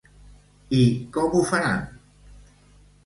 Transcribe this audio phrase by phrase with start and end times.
[0.77, 0.79] I
[1.17, 1.87] com ho faran?